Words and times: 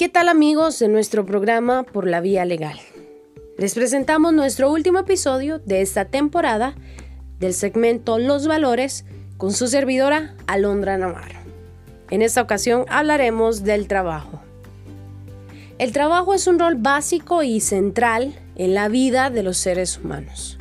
¿Qué 0.00 0.08
tal 0.08 0.30
amigos 0.30 0.78
de 0.78 0.88
nuestro 0.88 1.26
programa 1.26 1.82
Por 1.82 2.06
la 2.06 2.22
Vía 2.22 2.46
Legal? 2.46 2.80
Les 3.58 3.74
presentamos 3.74 4.32
nuestro 4.32 4.72
último 4.72 5.00
episodio 5.00 5.58
de 5.58 5.82
esta 5.82 6.06
temporada 6.06 6.74
del 7.38 7.52
segmento 7.52 8.18
Los 8.18 8.46
Valores 8.46 9.04
con 9.36 9.52
su 9.52 9.68
servidora 9.68 10.36
Alondra 10.46 10.96
Navarro. 10.96 11.38
En 12.08 12.22
esta 12.22 12.40
ocasión 12.40 12.86
hablaremos 12.88 13.62
del 13.62 13.88
trabajo. 13.88 14.40
El 15.76 15.92
trabajo 15.92 16.32
es 16.32 16.46
un 16.46 16.58
rol 16.58 16.76
básico 16.76 17.42
y 17.42 17.60
central 17.60 18.34
en 18.56 18.72
la 18.72 18.88
vida 18.88 19.28
de 19.28 19.42
los 19.42 19.58
seres 19.58 19.98
humanos. 19.98 20.58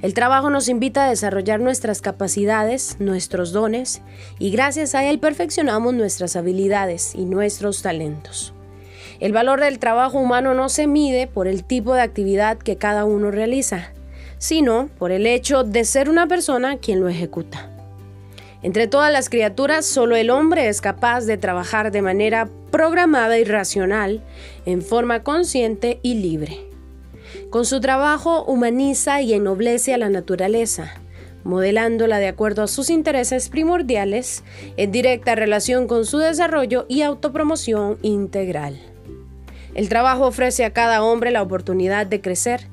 El 0.00 0.14
trabajo 0.14 0.48
nos 0.48 0.66
invita 0.70 1.04
a 1.04 1.10
desarrollar 1.10 1.60
nuestras 1.60 2.00
capacidades, 2.00 2.96
nuestros 3.00 3.52
dones, 3.52 4.00
y 4.38 4.50
gracias 4.50 4.94
a 4.94 5.04
él 5.04 5.18
perfeccionamos 5.18 5.92
nuestras 5.92 6.36
habilidades 6.36 7.14
y 7.14 7.26
nuestros 7.26 7.82
talentos. 7.82 8.54
El 9.20 9.32
valor 9.32 9.60
del 9.60 9.80
trabajo 9.80 10.18
humano 10.20 10.54
no 10.54 10.68
se 10.68 10.86
mide 10.86 11.26
por 11.26 11.48
el 11.48 11.64
tipo 11.64 11.94
de 11.94 12.02
actividad 12.02 12.56
que 12.56 12.76
cada 12.76 13.04
uno 13.04 13.32
realiza, 13.32 13.92
sino 14.38 14.88
por 14.98 15.10
el 15.10 15.26
hecho 15.26 15.64
de 15.64 15.84
ser 15.84 16.08
una 16.08 16.28
persona 16.28 16.76
quien 16.76 17.00
lo 17.00 17.08
ejecuta. 17.08 17.68
Entre 18.62 18.86
todas 18.86 19.12
las 19.12 19.28
criaturas, 19.28 19.86
solo 19.86 20.14
el 20.14 20.30
hombre 20.30 20.68
es 20.68 20.80
capaz 20.80 21.24
de 21.24 21.36
trabajar 21.36 21.90
de 21.90 22.02
manera 22.02 22.48
programada 22.70 23.38
y 23.38 23.44
racional, 23.44 24.22
en 24.66 24.82
forma 24.82 25.22
consciente 25.22 25.98
y 26.02 26.14
libre. 26.14 26.66
Con 27.50 27.64
su 27.64 27.80
trabajo 27.80 28.44
humaniza 28.44 29.20
y 29.20 29.32
ennoblece 29.32 29.94
a 29.94 29.98
la 29.98 30.10
naturaleza, 30.10 30.92
modelándola 31.44 32.18
de 32.18 32.28
acuerdo 32.28 32.62
a 32.62 32.68
sus 32.68 32.90
intereses 32.90 33.48
primordiales, 33.48 34.44
en 34.76 34.92
directa 34.92 35.34
relación 35.34 35.86
con 35.88 36.04
su 36.04 36.18
desarrollo 36.18 36.84
y 36.88 37.02
autopromoción 37.02 37.98
integral. 38.02 38.78
El 39.74 39.88
trabajo 39.88 40.26
ofrece 40.26 40.64
a 40.64 40.72
cada 40.72 41.02
hombre 41.02 41.30
la 41.30 41.42
oportunidad 41.42 42.06
de 42.06 42.20
crecer, 42.20 42.68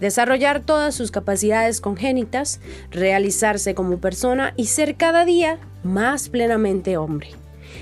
desarrollar 0.00 0.60
todas 0.60 0.94
sus 0.94 1.10
capacidades 1.10 1.80
congénitas, 1.80 2.60
realizarse 2.90 3.74
como 3.74 3.98
persona 3.98 4.52
y 4.56 4.66
ser 4.66 4.96
cada 4.96 5.24
día 5.24 5.58
más 5.82 6.28
plenamente 6.28 6.96
hombre. 6.96 7.30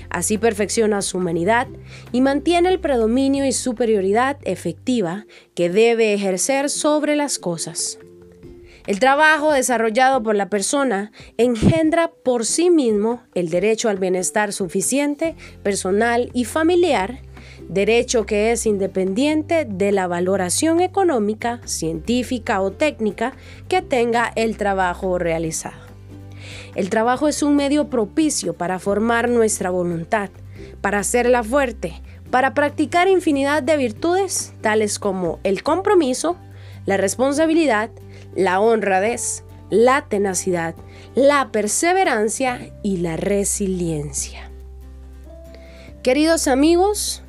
Así 0.09 0.37
perfecciona 0.37 1.01
su 1.01 1.17
humanidad 1.17 1.67
y 2.11 2.21
mantiene 2.21 2.69
el 2.69 2.79
predominio 2.79 3.45
y 3.45 3.51
superioridad 3.51 4.37
efectiva 4.43 5.25
que 5.53 5.69
debe 5.69 6.13
ejercer 6.13 6.69
sobre 6.69 7.15
las 7.15 7.39
cosas. 7.39 7.99
El 8.87 8.99
trabajo 8.99 9.51
desarrollado 9.51 10.21
por 10.21 10.35
la 10.35 10.49
persona 10.49 11.11
engendra 11.37 12.11
por 12.23 12.45
sí 12.45 12.69
mismo 12.69 13.23
el 13.33 13.49
derecho 13.49 13.89
al 13.89 13.97
bienestar 13.97 14.53
suficiente, 14.53 15.35
personal 15.63 16.29
y 16.33 16.45
familiar 16.45 17.21
derecho 17.69 18.25
que 18.25 18.51
es 18.51 18.65
independiente 18.65 19.65
de 19.65 19.91
la 19.91 20.07
valoración 20.07 20.81
económica, 20.81 21.61
científica 21.65 22.61
o 22.61 22.71
técnica 22.71 23.33
que 23.67 23.81
tenga 23.81 24.31
el 24.35 24.57
trabajo 24.57 25.17
realizado. 25.17 25.85
El 26.75 26.89
trabajo 26.89 27.27
es 27.27 27.41
un 27.41 27.55
medio 27.55 27.89
propicio 27.89 28.53
para 28.53 28.79
formar 28.79 29.29
nuestra 29.29 29.69
voluntad, 29.69 30.29
para 30.81 30.99
hacerla 30.99 31.43
fuerte, 31.43 32.01
para 32.31 32.53
practicar 32.53 33.07
infinidad 33.07 33.63
de 33.63 33.77
virtudes 33.77 34.53
tales 34.61 34.99
como 34.99 35.39
el 35.43 35.63
compromiso, 35.63 36.37
la 36.85 36.97
responsabilidad, 36.97 37.89
la 38.35 38.59
honradez, 38.59 39.43
la 39.69 40.05
tenacidad, 40.07 40.75
la 41.15 41.51
perseverancia 41.51 42.73
y 42.83 42.97
la 42.97 43.17
resiliencia. 43.17 44.51
Queridos 46.03 46.47
amigos, 46.47 47.23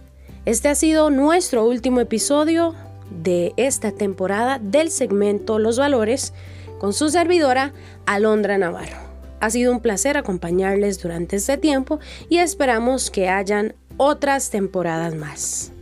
este 0.46 0.68
ha 0.68 0.74
sido 0.76 1.10
nuestro 1.10 1.66
último 1.66 2.00
episodio 2.00 2.74
de 3.10 3.52
esta 3.56 3.90
temporada 3.90 4.60
del 4.60 4.90
segmento 4.90 5.58
Los 5.58 5.76
Valores 5.76 6.32
con 6.78 6.92
su 6.92 7.10
servidora 7.10 7.72
Alondra 8.06 8.56
Navarro. 8.56 8.96
Ha 9.40 9.50
sido 9.50 9.72
un 9.72 9.80
placer 9.80 10.16
acompañarles 10.16 11.02
durante 11.02 11.36
este 11.36 11.58
tiempo 11.58 11.98
y 12.28 12.38
esperamos 12.38 13.10
que 13.10 13.28
hayan 13.28 13.74
otras 13.96 14.50
temporadas 14.50 15.16
más. 15.16 15.72